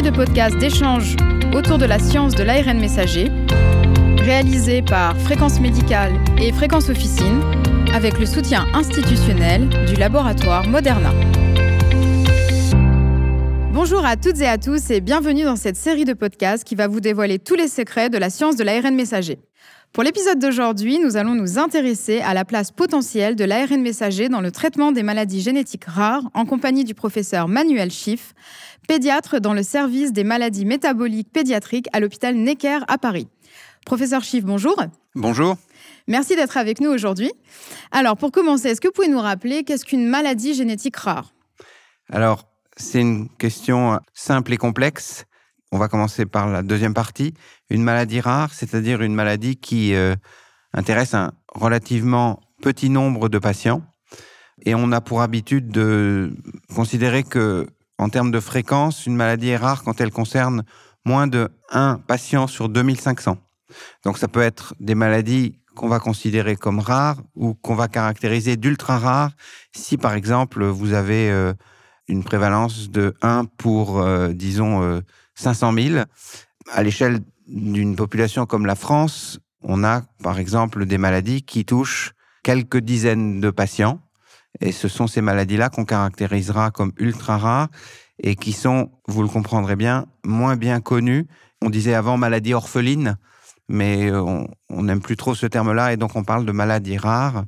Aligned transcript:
de 0.00 0.10
podcasts 0.10 0.56
d'échanges 0.56 1.16
autour 1.54 1.76
de 1.76 1.84
la 1.84 1.98
science 1.98 2.34
de 2.34 2.42
l'ARN 2.42 2.78
messager, 2.78 3.28
réalisée 4.20 4.80
par 4.80 5.14
Fréquence 5.18 5.60
Médicale 5.60 6.12
et 6.40 6.50
Fréquence 6.50 6.88
Officine, 6.88 7.42
avec 7.92 8.18
le 8.18 8.24
soutien 8.24 8.66
institutionnel 8.72 9.68
du 9.86 9.94
laboratoire 9.96 10.66
Moderna. 10.66 11.10
Bonjour 13.74 14.06
à 14.06 14.16
toutes 14.16 14.40
et 14.40 14.46
à 14.46 14.56
tous 14.56 14.90
et 14.90 15.02
bienvenue 15.02 15.44
dans 15.44 15.56
cette 15.56 15.76
série 15.76 16.06
de 16.06 16.14
podcasts 16.14 16.64
qui 16.64 16.74
va 16.74 16.86
vous 16.86 17.00
dévoiler 17.00 17.38
tous 17.38 17.54
les 17.54 17.68
secrets 17.68 18.08
de 18.08 18.16
la 18.16 18.30
science 18.30 18.56
de 18.56 18.64
l'ARN 18.64 18.94
messager. 18.94 19.40
Pour 19.92 20.04
l'épisode 20.04 20.38
d'aujourd'hui, 20.38 20.98
nous 20.98 21.18
allons 21.18 21.34
nous 21.34 21.58
intéresser 21.58 22.20
à 22.20 22.32
la 22.32 22.46
place 22.46 22.70
potentielle 22.70 23.36
de 23.36 23.44
l'ARN 23.44 23.82
messager 23.82 24.30
dans 24.30 24.40
le 24.40 24.50
traitement 24.50 24.90
des 24.90 25.02
maladies 25.02 25.42
génétiques 25.42 25.84
rares 25.84 26.22
en 26.32 26.46
compagnie 26.46 26.84
du 26.84 26.94
professeur 26.94 27.46
Manuel 27.46 27.90
Schiff, 27.90 28.32
pédiatre 28.88 29.38
dans 29.38 29.52
le 29.52 29.62
service 29.62 30.14
des 30.14 30.24
maladies 30.24 30.64
métaboliques 30.64 31.30
pédiatriques 31.30 31.88
à 31.92 32.00
l'hôpital 32.00 32.34
Necker 32.36 32.78
à 32.88 32.96
Paris. 32.96 33.28
Professeur 33.84 34.24
Schiff, 34.24 34.44
bonjour. 34.44 34.82
Bonjour. 35.14 35.56
Merci 36.08 36.36
d'être 36.36 36.56
avec 36.56 36.80
nous 36.80 36.90
aujourd'hui. 36.90 37.30
Alors, 37.90 38.16
pour 38.16 38.32
commencer, 38.32 38.68
est-ce 38.68 38.80
que 38.80 38.88
vous 38.88 38.94
pouvez 38.94 39.08
nous 39.08 39.20
rappeler 39.20 39.62
qu'est-ce 39.62 39.84
qu'une 39.84 40.06
maladie 40.06 40.54
génétique 40.54 40.96
rare? 40.96 41.34
Alors, 42.10 42.48
c'est 42.78 43.02
une 43.02 43.28
question 43.36 44.00
simple 44.14 44.54
et 44.54 44.56
complexe. 44.56 45.26
On 45.72 45.78
va 45.78 45.88
commencer 45.88 46.26
par 46.26 46.48
la 46.48 46.62
deuxième 46.62 46.92
partie. 46.92 47.32
Une 47.70 47.82
maladie 47.82 48.20
rare, 48.20 48.52
c'est-à-dire 48.52 49.00
une 49.00 49.14
maladie 49.14 49.56
qui 49.56 49.94
euh, 49.94 50.14
intéresse 50.74 51.14
un 51.14 51.32
relativement 51.48 52.40
petit 52.60 52.90
nombre 52.90 53.30
de 53.30 53.38
patients. 53.38 53.82
Et 54.66 54.74
on 54.74 54.92
a 54.92 55.00
pour 55.00 55.22
habitude 55.22 55.68
de 55.68 56.36
considérer 56.74 57.22
que, 57.22 57.66
en 57.96 58.10
termes 58.10 58.30
de 58.30 58.38
fréquence, 58.38 59.06
une 59.06 59.16
maladie 59.16 59.48
est 59.48 59.56
rare 59.56 59.82
quand 59.82 59.98
elle 60.02 60.10
concerne 60.10 60.62
moins 61.06 61.26
de 61.26 61.48
1 61.70 62.00
patient 62.06 62.46
sur 62.46 62.68
2500. 62.68 63.38
Donc 64.04 64.18
ça 64.18 64.28
peut 64.28 64.42
être 64.42 64.74
des 64.78 64.94
maladies 64.94 65.58
qu'on 65.74 65.88
va 65.88 66.00
considérer 66.00 66.54
comme 66.54 66.80
rares 66.80 67.22
ou 67.34 67.54
qu'on 67.54 67.74
va 67.74 67.88
caractériser 67.88 68.58
d'ultra 68.58 68.98
rares 68.98 69.32
si 69.74 69.96
par 69.96 70.12
exemple 70.12 70.66
vous 70.66 70.92
avez 70.92 71.30
euh, 71.30 71.54
une 72.08 72.22
prévalence 72.24 72.90
de 72.90 73.14
1 73.22 73.46
pour, 73.56 74.00
euh, 74.00 74.34
disons, 74.34 75.02
500 75.34 75.72
000. 75.72 76.04
À 76.70 76.82
l'échelle 76.82 77.20
d'une 77.46 77.96
population 77.96 78.46
comme 78.46 78.66
la 78.66 78.74
France, 78.74 79.40
on 79.62 79.84
a 79.84 80.02
par 80.22 80.38
exemple 80.38 80.86
des 80.86 80.98
maladies 80.98 81.42
qui 81.42 81.64
touchent 81.64 82.12
quelques 82.42 82.78
dizaines 82.78 83.40
de 83.40 83.50
patients. 83.50 84.00
Et 84.60 84.72
ce 84.72 84.88
sont 84.88 85.06
ces 85.06 85.22
maladies-là 85.22 85.70
qu'on 85.70 85.84
caractérisera 85.84 86.70
comme 86.70 86.92
ultra 86.98 87.38
rares 87.38 87.68
et 88.22 88.36
qui 88.36 88.52
sont, 88.52 88.90
vous 89.08 89.22
le 89.22 89.28
comprendrez 89.28 89.76
bien, 89.76 90.06
moins 90.24 90.56
bien 90.56 90.80
connues. 90.80 91.26
On 91.62 91.70
disait 91.70 91.94
avant 91.94 92.16
maladie 92.16 92.54
orpheline, 92.54 93.16
mais 93.68 94.10
on 94.12 94.82
n'aime 94.82 95.00
plus 95.00 95.16
trop 95.16 95.34
ce 95.34 95.46
terme-là 95.46 95.92
et 95.92 95.96
donc 95.96 96.16
on 96.16 96.24
parle 96.24 96.44
de 96.44 96.52
maladies 96.52 96.98
rares. 96.98 97.44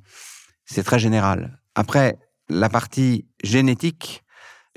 C'est 0.64 0.82
très 0.82 0.98
général. 0.98 1.60
Après, 1.74 2.18
la 2.48 2.68
partie 2.68 3.26
génétique 3.42 4.22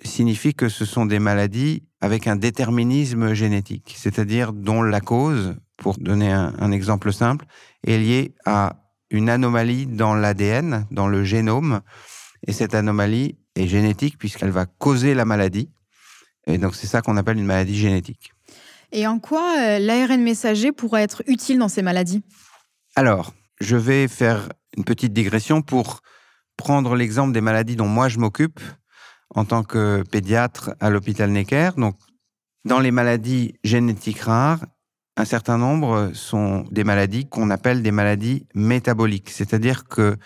signifie 0.03 0.53
que 0.53 0.69
ce 0.69 0.85
sont 0.85 1.05
des 1.05 1.19
maladies 1.19 1.86
avec 2.01 2.27
un 2.27 2.35
déterminisme 2.35 3.33
génétique, 3.33 3.95
c'est-à-dire 3.97 4.53
dont 4.53 4.81
la 4.83 5.01
cause, 5.01 5.55
pour 5.77 5.97
donner 5.97 6.31
un, 6.31 6.71
exemple 6.71 7.11
simple, 7.11 7.45
est 7.85 7.97
liée 7.97 8.35
à 8.45 8.75
une 9.09 9.29
anomalie 9.29 9.87
dans 9.87 10.13
l'ADN, 10.13 10.85
dans 10.91 11.07
le 11.07 11.23
génome, 11.23 11.81
et 12.45 12.53
cette 12.53 12.75
anomalie 12.75 13.37
est 13.55 13.67
génétique 13.67 14.17
puisqu'elle 14.17 14.51
va 14.51 14.65
causer 14.65 15.13
la 15.13 15.25
maladie. 15.25 15.69
Et 16.45 16.57
donc 16.57 16.75
c'est 16.75 16.87
ça 16.87 17.01
qu'on 17.01 17.17
appelle 17.17 17.37
une 17.37 17.45
maladie 17.45 17.77
génétique. 17.77 18.31
Et 18.91 19.07
en 19.07 19.19
quoi 19.19 19.55
euh, 19.59 19.79
l'ARN 19.79 20.21
messager 20.21 20.71
pourrait 20.71 21.03
être 21.03 21.23
utile 21.27 21.59
dans 21.59 21.67
ces 21.67 21.81
maladies? 21.81 22.23
Alors, 22.95 23.33
je 23.59 23.75
vais 23.75 24.07
faire 24.07 24.49
une 24.77 24.85
petite 24.85 25.13
digression 25.13 25.61
pour 25.61 26.01
prendre 26.55 26.95
l'exemple 26.95 27.33
des 27.33 27.41
maladies 27.41 27.75
dont 27.75 27.87
moi 27.87 28.07
je 28.07 28.19
m'occupe 28.19 28.59
en 29.37 29.45
tant 29.45 29.61
que 29.63 30.03
pédiatre 30.11 30.71
à 30.79 30.89
l'hôpital 30.89 31.29
Necker. 31.29 31.69
Donc, 31.77 31.95
dans 32.65 32.79
les 32.79 32.89
maladies 32.89 33.53
génétiques 33.63 34.21
rares, 34.21 34.65
un 35.15 35.25
certain 35.25 35.59
nombre 35.59 36.09
sont 36.15 36.65
des 36.71 36.83
maladies 36.83 37.29
qu'on 37.29 37.51
appelle 37.51 37.83
des 37.83 37.91
maladies 37.91 38.47
métaboliques, 38.55 39.29
c'est-à-dire 39.29 39.85
que 39.85 40.17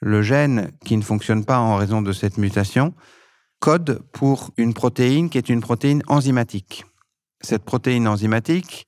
le 0.00 0.22
gène 0.22 0.70
qui 0.84 0.96
ne 0.96 1.02
fonctionne 1.02 1.44
pas 1.44 1.58
en 1.58 1.74
raison 1.74 2.00
de 2.00 2.12
cette 2.12 2.38
mutation 2.38 2.94
code 3.58 4.00
pour 4.12 4.52
une 4.56 4.72
protéine 4.72 5.30
qui 5.30 5.38
est 5.38 5.48
une 5.48 5.60
protéine 5.60 6.04
enzymatique. 6.06 6.84
Cette 7.40 7.64
protéine 7.64 8.06
enzymatique, 8.06 8.86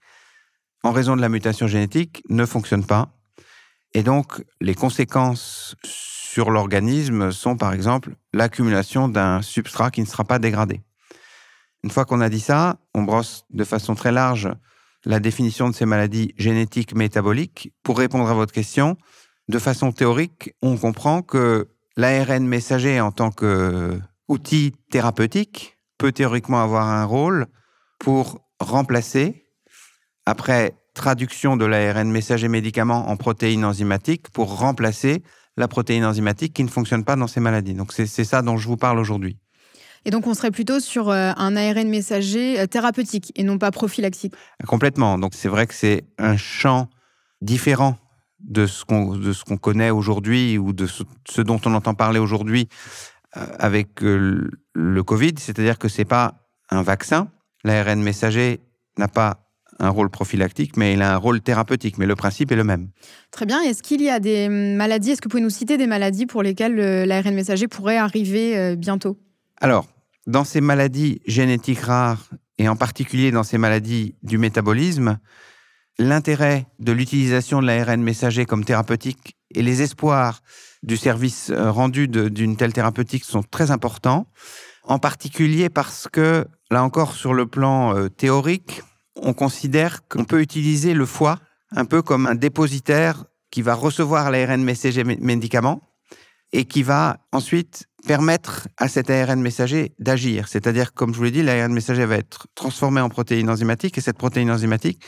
en 0.84 0.93
raison 0.93 1.16
de 1.16 1.21
la 1.21 1.28
mutation 1.28 1.66
génétique, 1.66 2.22
ne 2.28 2.47
fonctionne 2.47 2.84
pas. 2.84 3.09
Et 3.94 4.04
donc, 4.04 4.44
les 4.60 4.77
conséquences 4.77 5.75
sur 6.36 6.50
l'organisme 6.50 7.32
sont 7.32 7.56
par 7.56 7.72
exemple 7.72 8.10
l'accumulation 8.34 9.08
d'un 9.08 9.41
substrat 9.41 9.91
qui 9.91 10.02
ne 10.02 10.06
sera 10.06 10.22
pas 10.22 10.38
dégradé. 10.38 10.82
Une 11.82 11.88
fois 11.88 12.04
qu'on 12.04 12.20
a 12.20 12.28
dit 12.28 12.41
ça, 12.41 12.76
on 12.92 13.04
brosse 13.04 13.47
de 13.48 13.64
façon 13.64 13.94
très 13.94 14.12
large 14.12 14.50
la 15.06 15.19
définition 15.19 15.70
de 15.70 15.74
ces 15.74 15.86
maladies 15.86 16.34
génétiques 16.36 16.94
métaboliques. 16.94 17.72
Pour 17.82 17.97
répondre 17.97 18.28
à 18.28 18.34
votre 18.34 18.52
question, 18.52 18.98
de 19.48 19.58
façon 19.58 19.92
théorique, 19.92 20.52
on 20.60 20.76
comprend 20.76 21.22
que 21.22 21.69
l'ARN 21.97 22.47
messager 22.47 23.00
en 23.00 23.12
tant 23.12 23.30
qu'outil 23.30 24.74
thérapeutique 24.91 25.78
peut 25.97 26.12
théoriquement 26.12 26.62
avoir 26.62 26.86
un 26.86 27.06
rôle 27.06 27.47
pour 27.98 28.47
remplacer, 28.60 29.47
après 30.26 30.74
traduction 30.92 31.56
de 31.56 31.64
l'ARN 31.64 32.10
messager 32.10 32.48
médicament 32.48 33.08
en 33.08 33.16
protéines 33.16 33.64
enzymatiques, 33.64 34.28
pour 34.28 34.58
remplacer 34.58 35.22
la 35.56 35.69
protéine 35.69 36.05
enzymatique 36.05 36.53
qui 36.53 36.65
ne 36.65 36.69
fonctionne 36.69 37.05
pas 37.05 37.17
dans 37.17 37.27
ces 37.27 37.41
maladies. 37.41 37.75
Donc 37.75 37.93
c'est 37.93 38.06
ça 38.06 38.43
dont 38.43 38.56
je 38.56 38.67
vous 38.69 38.77
parle 38.77 38.99
aujourd'hui. 38.99 39.39
Et 40.05 40.11
donc 40.11 40.27
on 40.27 40.34
serait 40.34 40.53
plutôt 40.53 40.78
sur 40.78 41.11
euh, 41.11 41.33
un 41.37 41.56
ARN 41.56 41.89
messager 41.89 42.61
euh, 42.61 42.67
thérapeutique 42.67 43.33
et 43.34 43.43
non 43.43 43.59
pas 43.59 43.72
prophylactique. 43.72 44.34
Complètement. 44.66 45.19
Donc 45.19 45.34
c'est 45.34 45.49
vrai 45.49 45.66
que 45.66 45.75
c'est 45.75 46.05
un 46.19 46.37
champ 46.37 46.89
différent 47.41 47.99
de 48.41 48.66
ce 48.66 48.84
qu'on 48.84 49.16
de 49.16 49.33
ce 49.33 49.45
qu'on 49.45 49.56
connaît 49.56 49.91
aujourd'hui 49.91 50.59
ou 50.59 50.72
de 50.72 50.87
ce, 50.87 51.43
dont 51.43 51.61
on 51.65 51.75
entend 51.75 51.95
parler 51.95 52.21
aujourd'hui 52.21 52.69
euh, 53.37 53.47
avec 53.59 54.00
le 54.00 55.03
Covid, 55.03 55.34
c'est-à-dire 55.39 55.78
que 55.78 55.89
c'est 55.89 56.05
pas 56.05 56.34
un 56.71 56.83
vaccin. 56.83 57.28
L'ARN 57.65 58.00
messager 58.00 58.61
n'a 58.99 59.09
pas 59.09 59.46
un 59.78 59.91
rôle 59.91 60.10
prophylactique, 60.10 60.76
mais 60.76 60.94
il 60.94 61.03
a 61.03 61.14
un 61.14 61.16
rôle 61.16 61.41
thérapeutique. 61.41 61.98
Mais 61.98 62.06
le 62.06 62.16
principe 62.16 62.53
est 62.53 62.56
le 62.56 62.64
même. 62.64 62.88
Très 63.31 63.47
bien. 63.47 63.60
Est-ce 63.62 63.82
qu'il 63.82 64.03
y 64.03 64.10
a 64.10 64.20
des 64.20 64.48
maladies 64.48 65.12
Est-ce 65.12 65.20
que 65.20 65.26
vous 65.26 65.31
pouvez 65.31 65.42
nous 65.42 65.50
citer 65.50 65.76
des 65.76 65.87
maladies 65.87 66.26
pour 66.26 66.42
lesquelles 66.42 66.75
l'ARN 67.04 67.34
messager 67.34 67.69
pourrait 67.69 67.98
arriver 67.98 68.56
euh, 68.56 68.76
bientôt? 68.76 69.19
Alors, 69.60 69.86
dans 70.26 70.44
ces 70.44 70.60
maladies 70.60 71.20
génétiques 71.26 71.81
rares, 71.81 72.31
et 72.59 72.69
en 72.69 72.76
particulier 72.76 73.31
dans 73.31 73.42
ces 73.42 73.59
maladies 73.59 74.15
du 74.22 74.38
métabolisme, 74.38 75.19
l'intérêt 75.98 76.66
de 76.78 76.92
l'utilisation 76.92 77.60
de 77.60 77.66
l'ARN 77.66 78.03
messager 78.03 78.44
comme 78.44 78.65
thérapeutique 78.65 79.36
et 79.54 79.62
les 79.62 79.82
espoirs 79.82 80.42
du 80.82 80.97
service 80.97 81.50
euh, 81.50 81.70
rendu 81.70 82.09
d'une 82.09 82.56
telle 82.56 82.72
thérapeutique 82.72 83.25
sont 83.25 83.42
très 83.42 83.70
importants, 83.70 84.26
en 84.84 84.98
particulier 84.98 85.69
parce 85.69 86.09
que, 86.10 86.47
là 86.70 86.82
encore, 86.82 87.15
sur 87.15 87.34
le 87.34 87.47
plan 87.47 87.97
euh, 87.97 88.09
théorique, 88.09 88.82
on 89.16 89.32
considère 89.32 90.06
qu'on 90.09 90.25
peut 90.25 90.41
utiliser 90.41 90.94
le 90.94 91.06
foie 91.06 91.38
un 91.71 91.84
peu 91.84 92.03
comme 92.03 92.27
un 92.27 92.34
dépositaire 92.34 93.25
qui 93.50 93.62
va 93.62 93.75
recevoir 93.75 94.31
l'ARN 94.31 94.62
messager 94.62 95.04
médicament 95.04 95.82
et 96.53 96.65
qui 96.65 96.82
va 96.82 97.19
ensuite 97.32 97.87
permettre 98.06 98.69
à 98.77 98.88
cet 98.88 99.10
ARN 99.10 99.41
messager 99.41 99.93
d'agir. 99.99 100.48
C'est-à-dire, 100.48 100.95
comme 100.95 101.13
je 101.13 101.18
vous 101.18 101.24
l'ai 101.24 101.30
dit, 101.30 101.42
l'ARN 101.42 101.72
messager 101.72 102.04
va 102.04 102.16
être 102.16 102.47
transformé 102.54 103.01
en 103.01 103.09
protéine 103.09 103.51
enzymatique 103.51 103.98
et 103.98 104.01
cette 104.01 104.18
protéine 104.18 104.51
enzymatique 104.51 105.03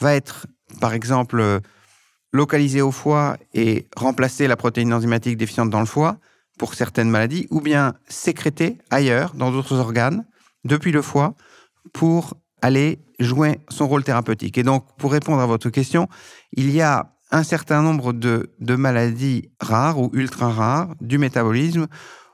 va 0.00 0.14
être, 0.14 0.46
par 0.80 0.94
exemple, 0.94 1.60
localisée 2.32 2.82
au 2.82 2.92
foie 2.92 3.36
et 3.54 3.88
remplacer 3.96 4.46
la 4.46 4.56
protéine 4.56 4.92
enzymatique 4.92 5.36
déficiente 5.36 5.70
dans 5.70 5.80
le 5.80 5.86
foie 5.86 6.18
pour 6.58 6.74
certaines 6.74 7.10
maladies, 7.10 7.46
ou 7.50 7.60
bien 7.60 7.94
sécrétée 8.08 8.78
ailleurs, 8.90 9.34
dans 9.34 9.50
d'autres 9.50 9.76
organes, 9.76 10.26
depuis 10.64 10.92
le 10.92 11.02
foie, 11.02 11.34
pour 11.92 12.34
aller 12.62 12.98
jouer 13.20 13.60
son 13.68 13.88
rôle 13.88 14.04
thérapeutique. 14.04 14.58
Et 14.58 14.62
donc, 14.62 14.84
pour 14.96 15.12
répondre 15.12 15.40
à 15.40 15.46
votre 15.46 15.70
question, 15.70 16.08
il 16.52 16.70
y 16.70 16.80
a 16.80 17.14
un 17.30 17.42
certain 17.42 17.82
nombre 17.82 18.12
de, 18.12 18.50
maladies 18.60 19.50
rares 19.60 20.00
ou 20.00 20.10
ultra 20.12 20.50
rares 20.50 20.94
du 21.00 21.18
métabolisme 21.18 21.86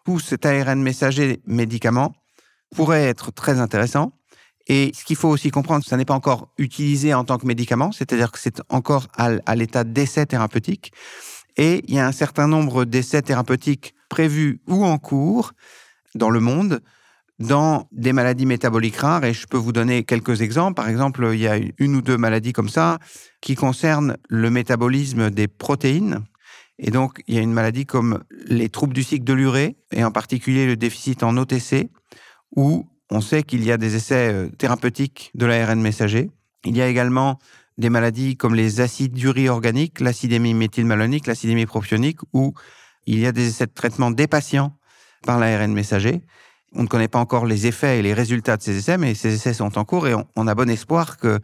où 0.06 0.21
cet 0.21 0.47
ARN 0.47 0.82
messager 0.82 1.43
médicament 1.47 2.15
pourrait 2.75 3.05
être 3.05 3.32
très 3.32 3.61
intéressant. 3.61 4.12
Et 4.67 4.93
ce 4.94 5.05
qu'il 5.05 5.17
faut 5.17 5.29
aussi 5.29 5.50
comprendre, 5.50 5.85
ça 5.85 5.97
n'est 5.97 6.05
pas 6.05 6.15
encore 6.15 6.49
utilisé 6.59 7.12
en 7.12 7.25
tant 7.25 7.38
que 7.38 7.47
médicament, 7.47 7.93
c'est-à-dire 7.93 8.32
que 8.32 8.38
c'est 8.38 8.62
encore 8.69 9.09
à, 9.17 9.31
à 9.47 9.56
l'état 9.56 9.85
d'essai 9.85 10.26
thérapeutique. 10.26 10.93
Et 11.56 11.85
il 11.87 11.94
y 11.94 11.99
a 11.99 12.06
un 12.06 12.12
certain 12.12 12.49
nombre 12.49 12.85
d'essais 12.85 13.23
thérapeutiques 13.23 13.94
prévus 14.09 14.61
ou 14.67 14.85
en 14.85 14.99
cours 14.99 15.53
dans 16.15 16.31
le 16.31 16.41
monde 16.41 16.81
dans 17.38 17.88
des 17.90 18.12
maladies 18.12 18.46
métaboliques 18.46 18.96
rares 18.96 19.25
et 19.25 19.34
je 19.34 19.46
peux 19.46 19.56
vous 19.56 19.72
donner 19.72 20.04
quelques 20.04 20.40
exemples. 20.40 20.75
Par 20.75 20.88
exemple, 20.88 21.28
il 21.32 21.40
y 21.40 21.48
a 21.48 21.58
une 21.78 21.96
ou 21.96 22.02
deux 22.02 22.16
maladies 22.16 22.52
comme 22.52 22.69
ça 22.69 22.98
qui 23.40 23.54
concernent 23.54 24.16
le 24.28 24.50
métabolisme 24.50 25.31
des 25.31 25.48
protéines. 25.48 26.20
Et 26.78 26.90
donc, 26.90 27.22
il 27.26 27.34
y 27.34 27.38
a 27.38 27.42
une 27.42 27.52
maladie 27.52 27.86
comme 27.86 28.25
les 28.46 28.69
troubles 28.69 28.94
du 28.94 29.02
cycle 29.02 29.25
de 29.25 29.32
l'urée 29.32 29.76
et 29.92 30.04
en 30.04 30.10
particulier 30.10 30.66
le 30.66 30.76
déficit 30.76 31.22
en 31.22 31.36
OTC 31.36 31.88
où 32.56 32.86
on 33.10 33.20
sait 33.20 33.42
qu'il 33.42 33.64
y 33.64 33.72
a 33.72 33.76
des 33.76 33.96
essais 33.96 34.32
euh, 34.32 34.48
thérapeutiques 34.48 35.30
de 35.34 35.46
l'ARN 35.46 35.80
messager. 35.80 36.30
Il 36.64 36.76
y 36.76 36.82
a 36.82 36.88
également 36.88 37.38
des 37.78 37.90
maladies 37.90 38.37
comme 38.37 38.54
les 38.54 38.80
acides 38.80 39.12
d'urie 39.12 39.48
organiques, 39.48 40.00
l'acidémie 40.00 40.54
méthylmalonique, 40.54 41.26
l'acidémie 41.26 41.66
propionique, 41.66 42.20
où 42.32 42.54
il 43.06 43.19
y 43.19 43.26
a 43.26 43.32
des 43.32 43.48
essais 43.48 43.66
de 43.66 43.72
traitement 43.72 44.10
des 44.10 44.26
patients 44.26 44.76
par 45.26 45.38
l'ARN 45.38 45.72
messager. 45.72 46.22
On 46.75 46.82
ne 46.82 46.88
connaît 46.88 47.09
pas 47.09 47.19
encore 47.19 47.47
les 47.47 47.67
effets 47.67 47.99
et 47.99 48.03
les 48.03 48.15
résultats 48.15 48.56
de 48.56 48.62
ces 48.62 48.76
essais, 48.76 48.99
mais 48.99 49.15
ces 49.15 49.35
essais 49.35 49.55
sont 49.55 49.79
en 49.79 49.85
cours 49.85 50.09
et 50.09 50.15
on, 50.37 50.47
a 50.47 50.55
bon 50.55 50.69
espoir 50.69 51.19
que 51.19 51.38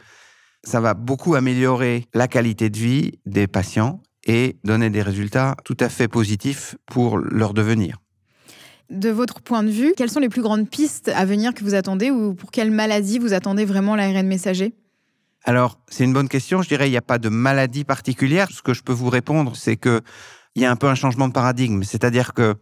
ça 0.65 0.81
va 0.81 0.95
beaucoup 0.95 1.35
améliorer 1.35 2.07
la 2.15 2.29
qualité 2.29 2.69
de 2.69 2.77
vie 2.77 3.13
des 3.27 3.47
patients 3.47 4.03
et 4.27 4.59
donner 4.65 4.91
des 4.91 5.03
résultats 5.03 5.57
tout 5.65 5.77
à 5.81 5.89
fait 5.89 6.09
positifs 6.09 6.77
pour 6.87 7.19
leur 7.19 7.55
devenir. 7.55 7.99
De 8.91 9.09
votre 9.09 9.41
point 9.41 9.63
de 9.63 9.71
vue, 9.71 9.95
quelles 9.97 10.11
sont 10.11 10.21
les 10.21 10.29
plus 10.29 10.43
grandes 10.43 10.69
pistes 10.69 11.09
à 11.15 11.25
venir 11.25 11.55
que 11.55 11.63
vous 11.63 11.75
attendez 11.75 12.11
ou 12.11 12.35
pour 12.35 12.51
quelle 12.51 12.73
maladie 12.73 13.21
vous 13.21 13.33
attendez 13.33 13.65
vraiment 13.65 13.95
l'ARN 13.95 14.27
messager? 14.27 14.75
Alors, 15.45 15.79
c'est 15.89 16.05
une 16.05 16.13
bonne 16.13 16.29
question. 16.29 16.61
Je 16.61 16.69
dirais 16.69 16.89
il 16.89 16.91
n'y 16.91 16.99
a 16.99 17.03
pas 17.03 17.19
de 17.19 17.29
maladie 17.29 17.85
particulière. 17.85 18.49
Ce 18.51 18.63
que 18.63 18.75
je 18.75 18.83
peux 18.83 18.93
vous 18.93 19.09
répondre, 19.09 19.57
c'est 19.57 19.77
que 19.77 20.03
il 20.57 20.63
y 20.63 20.65
a 20.65 20.71
un 20.71 20.77
peu 20.77 20.89
un 20.89 20.97
changement 20.97 21.29
de 21.29 21.33
paradigme. 21.33 21.85
C'est-à-dire 21.85 22.35
que 22.35 22.57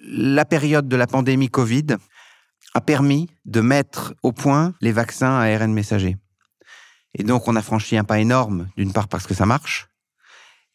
la 0.00 0.44
période 0.44 0.88
de 0.88 0.96
la 0.96 1.06
pandémie 1.06 1.48
Covid 1.48 1.96
a 2.74 2.80
permis 2.80 3.28
de 3.44 3.60
mettre 3.60 4.14
au 4.22 4.32
point 4.32 4.74
les 4.80 4.92
vaccins 4.92 5.38
à 5.38 5.44
ARN 5.44 5.72
messager. 5.72 6.16
Et 7.14 7.24
donc, 7.24 7.48
on 7.48 7.56
a 7.56 7.62
franchi 7.62 7.96
un 7.96 8.04
pas 8.04 8.20
énorme, 8.20 8.68
d'une 8.76 8.92
part 8.92 9.08
parce 9.08 9.26
que 9.26 9.34
ça 9.34 9.46
marche, 9.46 9.88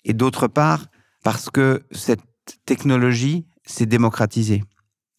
et 0.04 0.14
d'autre 0.14 0.48
part 0.48 0.86
parce 1.24 1.50
que 1.50 1.86
cette 1.92 2.22
technologie 2.66 3.46
s'est 3.66 3.86
démocratisée. 3.86 4.64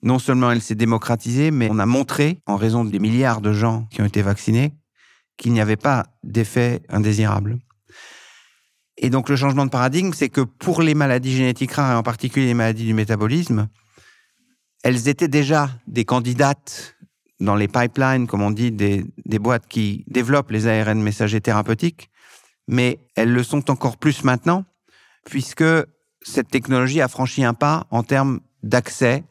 Non 0.02 0.18
seulement 0.18 0.50
elle 0.52 0.62
s'est 0.62 0.76
démocratisée, 0.76 1.50
mais 1.50 1.68
on 1.70 1.78
a 1.78 1.86
montré, 1.86 2.40
en 2.46 2.56
raison 2.56 2.84
des 2.84 3.00
milliards 3.00 3.40
de 3.40 3.52
gens 3.52 3.86
qui 3.90 4.00
ont 4.00 4.06
été 4.06 4.22
vaccinés, 4.22 4.72
qu'il 5.36 5.52
n'y 5.52 5.60
avait 5.60 5.76
pas 5.76 6.06
d'effet 6.22 6.82
indésirable. 6.88 7.58
Et 8.96 9.10
donc 9.10 9.28
le 9.28 9.36
changement 9.36 9.66
de 9.66 9.70
paradigme, 9.70 10.12
c'est 10.12 10.28
que 10.28 10.40
pour 10.40 10.82
les 10.82 10.94
maladies 10.94 11.36
génétiques 11.36 11.72
rares, 11.72 11.92
et 11.92 11.96
en 11.96 12.02
particulier 12.02 12.46
les 12.46 12.54
maladies 12.54 12.84
du 12.84 12.94
métabolisme, 12.94 13.68
elles 14.88 15.06
étaient 15.06 15.28
déjà 15.28 15.68
des 15.86 16.06
candidates 16.06 16.96
dans 17.40 17.56
les 17.56 17.68
pipelines, 17.68 18.26
comme 18.26 18.40
on 18.40 18.50
dit, 18.50 18.72
des, 18.72 19.04
des 19.26 19.38
boîtes 19.38 19.66
qui 19.68 20.02
développent 20.06 20.50
les 20.50 20.66
ARN 20.66 21.02
messagers 21.02 21.42
thérapeutiques, 21.42 22.08
mais 22.68 22.98
elles 23.14 23.30
le 23.30 23.42
sont 23.42 23.70
encore 23.70 23.98
plus 23.98 24.24
maintenant, 24.24 24.64
puisque 25.26 25.64
cette 26.22 26.48
technologie 26.48 27.02
a 27.02 27.08
franchi 27.08 27.44
un 27.44 27.52
pas 27.52 27.86
en 27.90 28.02
termes 28.02 28.40
d'accès 28.62 29.24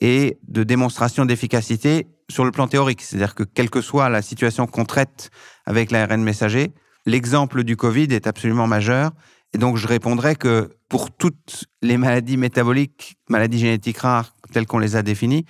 et 0.00 0.38
de 0.46 0.62
démonstration 0.62 1.24
d'efficacité 1.24 2.06
sur 2.28 2.44
le 2.44 2.52
plan 2.52 2.68
théorique. 2.68 3.02
C'est-à-dire 3.02 3.34
que 3.34 3.42
quelle 3.42 3.68
que 3.68 3.80
soit 3.80 4.08
la 4.10 4.22
situation 4.22 4.68
qu'on 4.68 4.84
traite 4.84 5.32
avec 5.66 5.90
l'ARN 5.90 6.22
messager, 6.22 6.70
l'exemple 7.04 7.64
du 7.64 7.76
Covid 7.76 8.06
est 8.10 8.28
absolument 8.28 8.68
majeur. 8.68 9.10
Et 9.52 9.58
donc, 9.58 9.76
je 9.76 9.86
répondrai 9.86 10.36
que 10.36 10.70
pour 10.88 11.10
toutes 11.10 11.64
les 11.82 11.96
maladies 11.96 12.36
métaboliques, 12.36 13.16
maladies 13.28 13.58
génétiques 13.58 13.98
rares, 13.98 14.34
telles 14.52 14.66
qu'on 14.66 14.78
les 14.78 14.96
a 14.96 15.02
définies, 15.02 15.44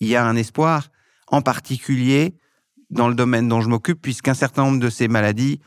il 0.00 0.08
y 0.08 0.16
a 0.16 0.24
un 0.24 0.36
espoir, 0.36 0.88
en 1.28 1.42
particulier 1.42 2.34
dans 2.90 3.08
le 3.08 3.14
domaine 3.14 3.48
dont 3.48 3.60
je 3.60 3.68
m'occupe, 3.68 4.00
puisqu'un 4.00 4.34
certain 4.34 4.64
nombre 4.64 4.80
de 4.80 4.90
ces 4.90 5.08
maladies, 5.08 5.60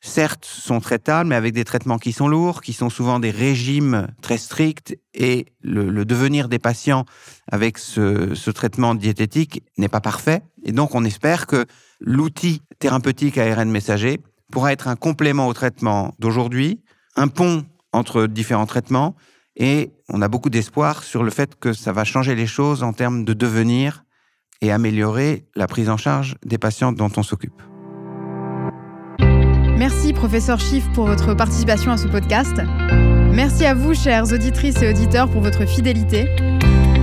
certes, 0.00 0.44
sont 0.44 0.80
traitables, 0.80 1.30
mais 1.30 1.34
avec 1.34 1.54
des 1.54 1.64
traitements 1.64 1.98
qui 1.98 2.12
sont 2.12 2.28
lourds, 2.28 2.60
qui 2.60 2.72
sont 2.72 2.90
souvent 2.90 3.20
des 3.20 3.30
régimes 3.30 4.08
très 4.20 4.38
stricts, 4.38 4.98
et 5.14 5.46
le, 5.62 6.04
devenir 6.04 6.48
des 6.48 6.58
patients 6.58 7.04
avec 7.50 7.78
ce 7.78 8.50
traitement 8.50 8.94
diététique 8.94 9.62
n'est 9.76 9.88
pas 9.88 10.00
parfait. 10.00 10.42
Et 10.64 10.72
donc, 10.72 10.94
on 10.94 11.04
espère 11.04 11.46
que 11.46 11.66
l'outil 12.00 12.62
thérapeutique 12.78 13.38
ARN 13.38 13.70
messager 13.70 14.20
pourra 14.50 14.72
être 14.72 14.88
un 14.88 14.96
complément 14.96 15.46
au 15.48 15.54
traitement 15.54 16.14
d'aujourd'hui, 16.18 16.80
un 17.18 17.28
pont 17.28 17.64
entre 17.92 18.26
différents 18.26 18.66
traitements, 18.66 19.16
et 19.56 19.90
on 20.08 20.22
a 20.22 20.28
beaucoup 20.28 20.50
d'espoir 20.50 21.02
sur 21.02 21.22
le 21.24 21.30
fait 21.30 21.58
que 21.58 21.72
ça 21.72 21.92
va 21.92 22.04
changer 22.04 22.34
les 22.34 22.46
choses 22.46 22.82
en 22.82 22.92
termes 22.92 23.24
de 23.24 23.32
devenir 23.32 24.04
et 24.60 24.70
améliorer 24.70 25.46
la 25.56 25.66
prise 25.66 25.88
en 25.90 25.96
charge 25.96 26.36
des 26.44 26.58
patients 26.58 26.92
dont 26.92 27.10
on 27.16 27.22
s'occupe. 27.22 27.60
Merci, 29.76 30.12
professeur 30.12 30.60
Schiff, 30.60 30.88
pour 30.92 31.06
votre 31.06 31.34
participation 31.34 31.92
à 31.92 31.96
ce 31.96 32.08
podcast. 32.08 32.60
Merci 33.32 33.64
à 33.64 33.74
vous, 33.74 33.94
chères 33.94 34.32
auditrices 34.32 34.82
et 34.82 34.88
auditeurs, 34.88 35.30
pour 35.30 35.40
votre 35.40 35.66
fidélité. 35.66 36.28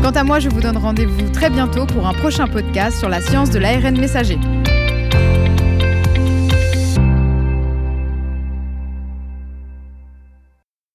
Quant 0.01 0.11
à 0.11 0.23
moi, 0.23 0.39
je 0.39 0.49
vous 0.49 0.61
donne 0.61 0.77
rendez-vous 0.77 1.29
très 1.29 1.49
bientôt 1.49 1.85
pour 1.85 2.05
un 2.07 2.13
prochain 2.13 2.47
podcast 2.47 2.99
sur 2.99 3.09
la 3.09 3.21
science 3.21 3.49
de 3.49 3.59
l'ARN 3.59 3.97
messager. 3.97 4.37